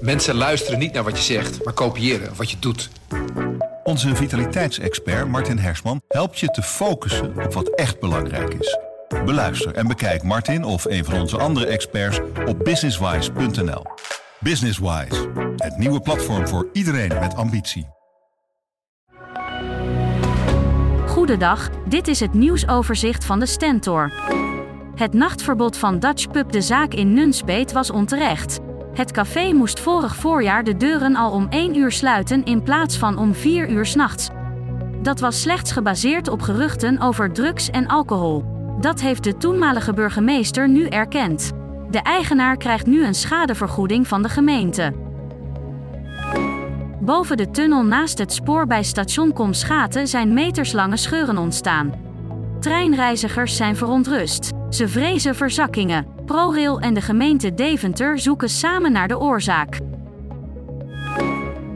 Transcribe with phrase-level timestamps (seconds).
[0.00, 2.90] Mensen luisteren niet naar wat je zegt, maar kopiëren wat je doet.
[3.84, 8.78] Onze vitaliteitsexpert Martin Hersman helpt je te focussen op wat echt belangrijk is.
[9.24, 13.82] Beluister en bekijk Martin of een van onze andere experts op businesswise.nl.
[14.40, 17.88] Businesswise, het nieuwe platform voor iedereen met ambitie.
[21.06, 24.12] Goedendag, dit is het nieuwsoverzicht van de Stentor.
[24.94, 28.58] Het nachtverbod van Dutch Pub de zaak in Nunspeet was onterecht.
[28.98, 33.18] Het café moest vorig voorjaar de deuren al om 1 uur sluiten in plaats van
[33.18, 34.28] om 4 uur s'nachts.
[35.02, 38.44] Dat was slechts gebaseerd op geruchten over drugs en alcohol.
[38.80, 41.52] Dat heeft de toenmalige burgemeester nu erkend.
[41.90, 44.92] De eigenaar krijgt nu een schadevergoeding van de gemeente.
[47.00, 51.92] Boven de tunnel naast het spoor bij station Komschaten zijn meterslange scheuren ontstaan.
[52.60, 54.57] Treinreizigers zijn verontrust.
[54.70, 56.06] Ze vrezen verzakkingen.
[56.24, 59.78] ProRail en de gemeente Deventer zoeken samen naar de oorzaak.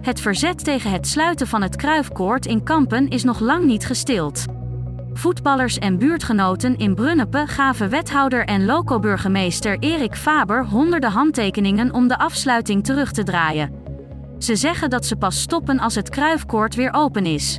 [0.00, 4.44] Het verzet tegen het sluiten van het Kruifkoord in Kampen is nog lang niet gestild.
[5.12, 12.18] Voetballers en buurtgenoten in Brunnepe gaven wethouder en loco-burgemeester Erik Faber honderden handtekeningen om de
[12.18, 13.72] afsluiting terug te draaien.
[14.38, 17.58] Ze zeggen dat ze pas stoppen als het Kruifkoord weer open is.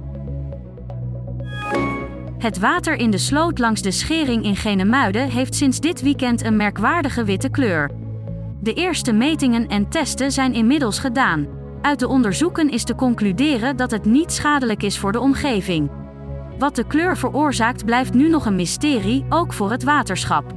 [2.38, 6.56] Het water in de sloot langs de schering in Genemuiden heeft sinds dit weekend een
[6.56, 7.92] merkwaardige witte kleur.
[8.60, 11.48] De eerste metingen en testen zijn inmiddels gedaan.
[11.82, 15.92] Uit de onderzoeken is te concluderen dat het niet schadelijk is voor de omgeving.
[16.60, 20.54] Wat de kleur veroorzaakt blijft nu nog een mysterie, ook voor het waterschap.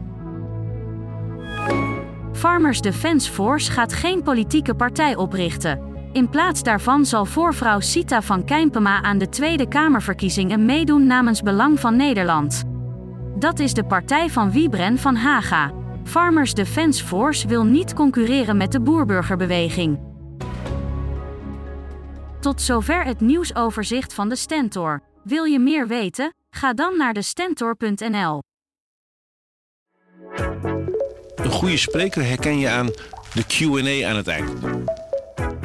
[2.33, 5.90] Farmers Defence Force gaat geen politieke partij oprichten.
[6.13, 11.81] In plaats daarvan zal voorvrouw Sita van Kijmpema aan de Tweede Kamerverkiezingen meedoen namens Belang
[11.81, 12.63] van Nederland.
[13.39, 15.73] Dat is de partij van Wiebren van Haga.
[16.05, 20.01] Farmers Defence Force wil niet concurreren met de boerburgerbeweging.
[22.41, 25.03] Tot zover het nieuwsoverzicht van de Stentor.
[25.25, 26.35] Wil je meer weten?
[26.51, 28.43] Ga dan naar de stentor.nl.
[31.35, 32.87] Een goede spreker herken je aan
[33.35, 34.51] de QA aan het eind.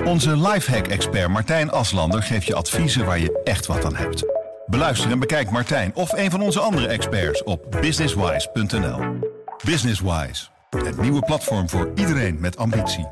[0.06, 4.24] Onze lifehack-expert Martijn Aslander geeft je adviezen waar je echt wat aan hebt.
[4.66, 9.00] Beluister en bekijk Martijn of een van onze andere experts op businesswise.nl.
[9.64, 13.08] Businesswise, het nieuwe platform voor iedereen met ambitie.